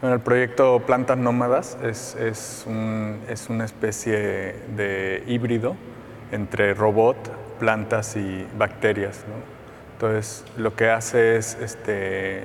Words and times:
Bueno, 0.00 0.14
el 0.14 0.22
proyecto 0.22 0.80
Plantas 0.86 1.18
Nómadas 1.18 1.76
es, 1.82 2.14
es, 2.14 2.62
un, 2.68 3.18
es, 3.28 3.50
una 3.50 3.64
especie 3.64 4.54
de 4.76 5.24
híbrido 5.26 5.74
entre 6.30 6.72
robot, 6.72 7.16
plantas 7.58 8.14
y 8.14 8.46
bacterias. 8.56 9.24
¿no? 9.26 9.34
Entonces, 9.94 10.44
lo 10.56 10.76
que 10.76 10.88
hace 10.88 11.36
es 11.36 11.58
este, 11.60 12.44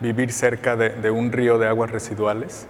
vivir 0.00 0.32
cerca 0.32 0.74
de, 0.74 0.88
de, 0.88 1.10
un 1.10 1.32
río 1.32 1.58
de 1.58 1.68
aguas 1.68 1.90
residuales 1.90 2.66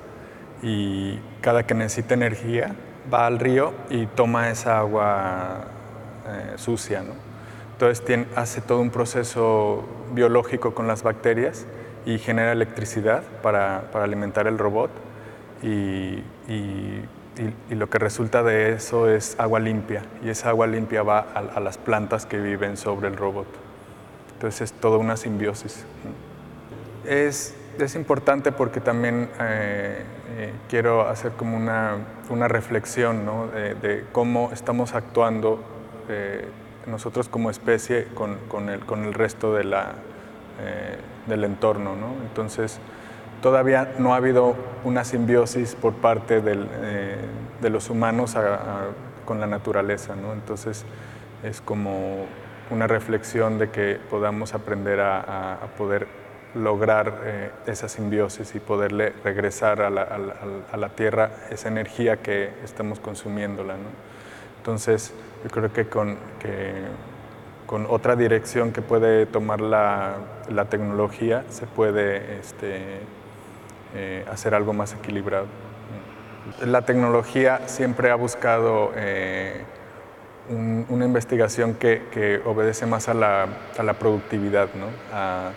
y 0.60 1.20
cada 1.40 1.64
que 1.64 1.74
necesita 1.74 2.14
energía 2.14 2.74
va 3.12 3.28
al 3.28 3.38
río 3.38 3.74
y 3.90 4.06
toma 4.06 4.50
esa 4.50 4.80
agua 4.80 5.66
eh, 6.26 6.54
sucia. 6.56 7.02
¿no? 7.02 7.12
Entonces, 7.74 8.04
tiene, 8.04 8.26
hace 8.34 8.60
todo 8.60 8.80
un 8.80 8.90
proceso 8.90 9.84
biológico 10.14 10.74
con 10.74 10.88
las 10.88 11.04
bacterias 11.04 11.64
y 12.06 12.18
genera 12.18 12.52
electricidad 12.52 13.22
para, 13.42 13.90
para 13.92 14.04
alimentar 14.04 14.46
el 14.46 14.58
robot 14.58 14.90
y, 15.62 16.22
y, 16.48 17.02
y, 17.68 17.74
lo 17.74 17.90
que 17.90 17.98
resulta 17.98 18.44
de 18.44 18.72
eso 18.72 19.10
es 19.10 19.34
agua 19.38 19.58
limpia 19.58 20.02
y 20.24 20.28
esa 20.28 20.50
agua 20.50 20.68
limpia 20.68 21.02
va 21.02 21.18
a, 21.18 21.40
a, 21.40 21.60
las 21.60 21.78
plantas 21.78 22.24
que 22.24 22.38
viven 22.38 22.76
sobre 22.76 23.08
el 23.08 23.16
robot. 23.16 23.46
Entonces 24.34 24.60
es 24.60 24.72
toda 24.72 24.98
una 24.98 25.16
simbiosis. 25.16 25.84
Es, 27.04 27.56
es 27.78 27.94
importante 27.96 28.52
porque 28.52 28.80
también 28.80 29.28
eh, 29.40 30.02
eh, 30.36 30.52
quiero 30.68 31.08
hacer 31.08 31.32
como 31.32 31.56
una, 31.56 31.96
una 32.30 32.46
reflexión 32.46 33.24
¿no? 33.24 33.48
de, 33.48 33.74
de, 33.74 34.04
cómo 34.12 34.50
estamos 34.52 34.94
actuando 34.94 35.62
eh, 36.08 36.46
nosotros 36.86 37.28
como 37.28 37.50
especie 37.50 38.06
con, 38.14 38.36
con, 38.48 38.68
el, 38.68 38.80
con 38.80 39.04
el 39.04 39.14
resto 39.14 39.54
de 39.54 39.64
la, 39.64 39.94
eh, 40.60 40.96
del 41.26 41.44
entorno. 41.44 41.96
¿no? 41.96 42.08
Entonces, 42.22 42.78
todavía 43.42 43.94
no 43.98 44.14
ha 44.14 44.16
habido 44.16 44.54
una 44.84 45.04
simbiosis 45.04 45.74
por 45.74 45.94
parte 45.94 46.40
del, 46.40 46.68
eh, 46.82 47.16
de 47.60 47.70
los 47.70 47.90
humanos 47.90 48.36
a, 48.36 48.54
a, 48.54 48.86
con 49.24 49.40
la 49.40 49.46
naturaleza. 49.46 50.14
¿no? 50.16 50.32
Entonces, 50.32 50.84
es 51.42 51.60
como 51.60 52.26
una 52.70 52.86
reflexión 52.86 53.58
de 53.58 53.70
que 53.70 53.98
podamos 54.10 54.54
aprender 54.54 55.00
a, 55.00 55.54
a 55.54 55.66
poder 55.76 56.06
lograr 56.56 57.20
eh, 57.24 57.50
esa 57.66 57.88
simbiosis 57.88 58.54
y 58.54 58.60
poderle 58.60 59.12
regresar 59.22 59.82
a 59.82 59.90
la, 59.90 60.02
a, 60.02 60.18
la, 60.18 60.34
a 60.72 60.76
la, 60.76 60.88
tierra 60.88 61.30
esa 61.50 61.68
energía 61.68 62.16
que 62.18 62.50
estamos 62.64 62.98
consumiéndola. 62.98 63.74
¿no? 63.74 63.88
Entonces, 64.58 65.12
yo 65.44 65.50
creo 65.50 65.72
que 65.72 65.86
con, 65.86 66.16
que 66.40 66.72
con 67.66 67.86
otra 67.88 68.16
dirección 68.16 68.72
que 68.72 68.80
puede 68.80 69.26
tomar 69.26 69.60
la, 69.60 70.14
la 70.48 70.66
tecnología 70.66 71.44
se 71.48 71.66
puede 71.66 72.38
este, 72.38 73.00
eh, 73.94 74.24
hacer 74.30 74.54
algo 74.54 74.72
más 74.72 74.94
equilibrado. 74.94 75.46
La 76.64 76.82
tecnología 76.82 77.62
siempre 77.66 78.10
ha 78.10 78.14
buscado 78.14 78.92
eh, 78.94 79.62
un, 80.48 80.86
una 80.88 81.04
investigación 81.04 81.74
que, 81.74 82.04
que, 82.12 82.40
obedece 82.44 82.86
más 82.86 83.08
a 83.08 83.14
la, 83.14 83.46
a 83.76 83.82
la 83.82 83.94
productividad, 83.94 84.68
¿no? 84.74 84.86
a, 85.12 85.50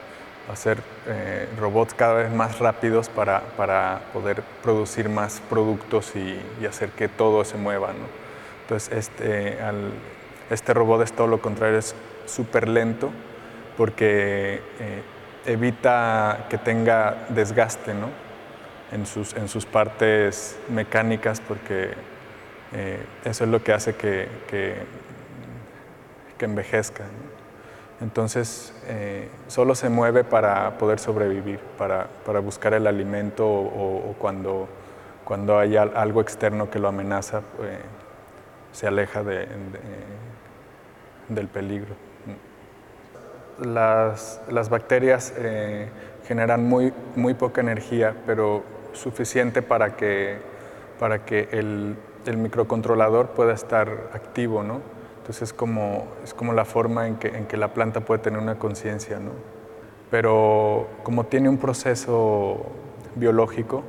a 0.50 0.52
hacer 0.52 0.80
eh, 1.06 1.48
robots 1.60 1.94
cada 1.94 2.16
vez 2.16 2.32
más 2.32 2.58
rápidos 2.58 3.08
para, 3.08 3.42
para 3.56 4.02
poder 4.14 4.42
producir 4.64 5.10
más 5.10 5.42
productos 5.48 6.16
y, 6.16 6.40
y, 6.60 6.66
hacer 6.66 6.90
que 6.90 7.08
todo 7.08 7.46
se 7.46 7.58
mueva. 7.58 7.90
¿no? 7.90 8.08
Entonces, 8.64 8.98
este, 8.98 9.62
al, 9.62 9.92
este 10.50 10.73
robot 10.73 11.02
es 11.03 11.14
todo 11.14 11.28
lo 11.28 11.42
contrario, 11.42 11.78
es 11.78 11.95
súper 12.25 12.67
lento 12.67 13.11
porque 13.78 14.61
eh, 14.80 15.02
evita 15.45 16.47
que 16.50 16.58
tenga 16.58 17.28
desgaste 17.30 17.94
¿no? 17.94 18.09
en, 18.92 19.05
sus, 19.05 19.33
en 19.36 19.47
sus 19.47 19.66
partes 19.66 20.59
mecánicas 20.70 21.42
porque 21.42 21.92
eh, 22.73 23.03
eso 23.23 23.44
es 23.44 23.50
lo 23.50 23.64
que 23.64 23.73
hace 23.73 23.95
que, 23.95 24.27
que, 24.47 25.00
envejezca. 26.45 27.04
Entonces, 27.99 28.73
eh, 28.88 29.27
solo 29.48 29.76
se 29.76 29.89
mueve 29.89 30.23
para 30.23 30.77
poder 30.77 30.99
sobrevivir, 30.99 31.59
para, 31.77 32.08
para 32.26 32.39
buscar 32.39 32.73
el 32.73 32.88
alimento 32.88 33.45
o, 33.45 34.15
cuando, 34.17 34.70
cuando 35.26 35.59
hay 35.59 35.76
algo 35.76 36.21
externo 36.21 36.70
que 36.71 36.80
lo 36.80 36.88
amenaza, 36.88 37.42
se 38.72 38.88
aleja 38.88 39.24
de, 39.24 39.40
de 39.40 39.80
del 41.30 41.48
peligro. 41.48 41.96
Las, 43.60 44.42
las 44.50 44.70
bacterias 44.70 45.34
eh, 45.38 45.88
generan 46.28 46.68
muy, 46.68 46.94
muy 47.16 47.34
poca 47.34 47.62
energía, 47.62 48.16
pero 48.26 48.64
suficiente 48.94 49.62
para 49.62 49.96
que, 49.96 50.38
para 51.00 51.26
que 51.26 51.50
el, 51.52 51.96
el 52.26 52.38
microcontrolador 52.38 53.30
pueda 53.30 53.54
estar 53.54 54.10
activo, 54.14 54.64
¿no? 54.64 54.82
Entonces 55.20 55.50
es 55.50 55.54
como, 55.54 56.08
es 56.24 56.34
como 56.34 56.54
la 56.54 56.66
forma 56.66 57.08
en 57.08 57.18
que, 57.18 57.28
en 57.28 57.46
que 57.46 57.58
la 57.58 57.74
planta 57.74 58.02
puede 58.02 58.22
tener 58.22 58.40
una 58.40 58.58
conciencia, 58.58 59.20
¿no? 59.20 59.32
Pero 60.10 60.88
como 61.04 61.26
tiene 61.26 61.50
un 61.50 61.58
proceso 61.58 62.66
biológico, 63.16 63.84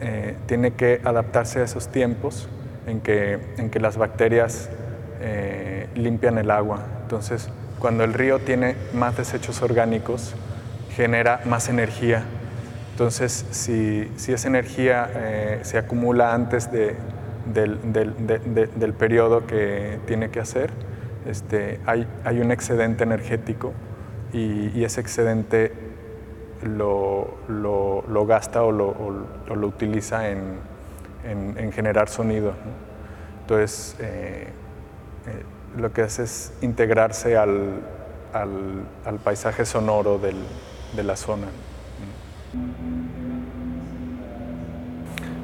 eh, 0.00 0.36
tiene 0.46 0.72
que 0.72 1.00
adaptarse 1.04 1.60
a 1.60 1.64
esos 1.64 1.88
tiempos 1.88 2.48
en 2.86 3.00
que, 3.00 3.38
en 3.56 3.70
que 3.70 3.80
las 3.80 3.96
bacterias 3.96 4.68
eh, 5.20 5.88
limpian 5.94 6.38
el 6.38 6.50
agua. 6.50 6.80
Entonces, 7.02 7.48
cuando 7.78 8.04
el 8.04 8.14
río 8.14 8.38
tiene 8.38 8.76
más 8.94 9.16
desechos 9.16 9.62
orgánicos, 9.62 10.34
genera 10.94 11.40
más 11.44 11.68
energía. 11.68 12.24
Entonces, 12.92 13.46
si, 13.50 14.10
si 14.16 14.32
esa 14.32 14.48
energía 14.48 15.10
eh, 15.14 15.60
se 15.62 15.78
acumula 15.78 16.34
antes 16.34 16.70
de, 16.70 16.96
del, 17.52 17.92
del, 17.92 18.26
de, 18.26 18.38
de, 18.38 18.66
del, 18.66 18.92
periodo 18.92 19.46
que 19.46 19.98
tiene 20.06 20.30
que 20.30 20.40
hacer, 20.40 20.70
este, 21.26 21.80
hay, 21.86 22.06
hay, 22.24 22.40
un 22.40 22.50
excedente 22.50 23.04
energético 23.04 23.72
y, 24.32 24.68
y 24.78 24.84
ese 24.84 25.00
excedente 25.00 25.72
lo, 26.62 27.34
lo, 27.48 28.04
lo 28.08 28.26
gasta 28.26 28.62
o 28.62 28.72
lo, 28.72 28.88
o 28.88 29.54
lo, 29.54 29.66
utiliza 29.66 30.28
en, 30.28 30.58
en, 31.24 31.56
en 31.58 31.72
generar 31.72 32.08
sonido. 32.08 32.50
¿no? 32.50 32.92
Entonces, 33.42 33.96
eh, 34.00 34.48
eh, 35.26 35.42
lo 35.76 35.92
que 35.92 36.02
hace 36.02 36.24
es 36.24 36.52
integrarse 36.60 37.36
al, 37.36 37.80
al, 38.32 38.84
al 39.04 39.18
paisaje 39.18 39.64
sonoro 39.64 40.18
del, 40.18 40.36
de 40.94 41.02
la 41.02 41.16
zona. 41.16 41.46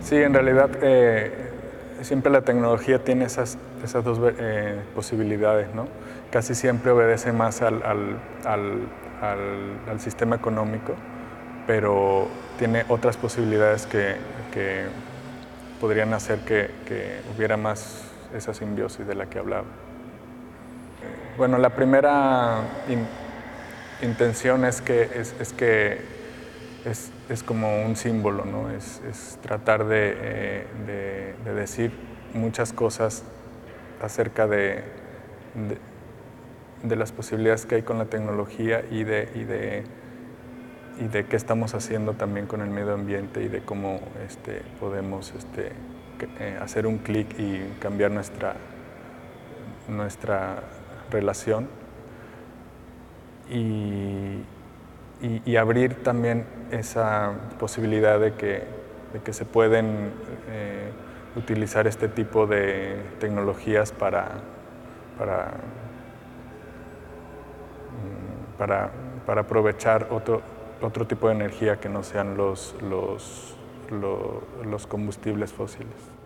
Sí, 0.03 0.17
en 0.17 0.33
realidad 0.33 0.71
eh, 0.83 1.51
siempre 2.03 2.33
la 2.33 2.43
tecnología 2.43 3.05
tiene 3.05 3.25
esas, 3.27 3.59
esas 3.85 4.05
dos 4.05 4.19
eh, 4.39 4.81
posibilidades, 4.95 5.75
¿no? 5.75 5.87
Casi 6.31 6.55
siempre 6.55 6.91
obedece 6.91 7.33
más 7.33 7.63
al, 7.63 7.83
al, 8.45 10.01
sistema 10.01 10.37
económico, 10.37 10.95
pero 11.67 12.29
tiene 12.59 12.85
otras 12.89 13.17
posibilidades 13.17 13.87
que, 13.87 14.17
que 14.53 14.87
podrían 15.81 16.13
hacer 16.15 16.41
que, 16.41 16.71
que 16.87 17.21
hubiera 17.37 17.57
más 17.57 18.05
esa 18.35 18.55
simbiosis 18.55 19.07
de 19.07 19.15
la 19.15 19.27
que 19.27 19.39
hablaba. 19.39 19.67
Bueno, 21.37 21.59
la 21.59 21.71
primera 21.71 22.63
in, 22.89 23.07
intención 24.03 24.65
es 24.65 24.81
que 24.81 25.03
es, 25.15 25.53
que 25.53 25.99
es, 26.85 27.11
es, 27.29 27.43
como 27.43 27.85
un 27.85 27.97
símbolo, 27.97 28.45
¿no? 28.45 28.71
es, 28.71 29.01
es 29.09 29.39
tratar 29.41 29.87
de, 29.87 30.17
eh, 30.17 30.67
de, 30.87 31.35
de, 31.45 31.55
decir 31.55 31.93
muchas 32.35 32.73
cosas 32.73 33.23
acerca 34.03 34.47
de, 34.47 34.83
de, 36.83 36.97
las 36.97 37.13
posibilidades 37.13 37.67
que 37.67 37.77
hay 37.77 37.83
con 37.83 37.99
la 37.99 38.07
tecnología 38.07 38.85
y 38.91 39.05
de, 39.05 39.29
y 39.35 39.45
de, 39.45 39.85
y 41.01 41.09
de 41.09 41.27
qué 41.27 41.37
estamos 41.37 41.75
haciendo 41.75 42.15
también 42.15 42.47
con 42.47 42.61
el 42.61 42.71
medio 42.71 42.95
ambiente 42.95 43.43
y 43.43 43.49
de 43.49 43.61
cómo 43.61 44.01
este, 44.27 44.63
podemos 44.81 45.33
este, 45.37 45.73
eh, 46.41 46.59
hacer 46.61 46.87
un 46.87 46.99
clic 46.99 47.39
y 47.39 47.61
cambiar 47.81 48.11
nuestra, 48.11 48.55
nuestra 49.89 50.63
relación. 51.11 51.69
Y, 53.51 54.43
y, 55.21 55.57
abrir 55.57 56.03
también 56.03 56.45
esa 56.71 57.33
posibilidad 57.59 58.21
de 58.21 58.35
que, 58.35 58.65
de 59.15 59.21
que 59.25 59.33
se 59.33 59.47
pueden 59.47 60.11
eh, 60.51 60.91
utilizar 61.35 61.87
este 61.87 62.09
tipo 62.09 62.47
de 62.47 63.03
tecnologías 63.19 63.91
para, 63.91 64.29
para, 65.19 65.53
mm, 68.59 68.59
para 68.59 69.41
aprovechar 69.41 70.09
otro, 70.11 70.43
otro 70.83 71.07
tipo 71.07 71.29
de 71.29 71.35
energía 71.35 71.81
que 71.81 71.89
no 71.89 72.03
sean 72.03 72.37
los, 72.37 72.75
los 72.83 73.55
los, 73.91 74.43
los 74.65 74.87
combustibles 74.87 75.53
fósiles. 75.53 76.18